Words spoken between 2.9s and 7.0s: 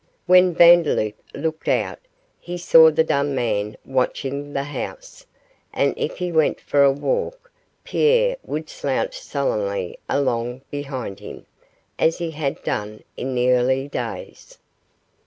dumb man watching the house, and if he went for a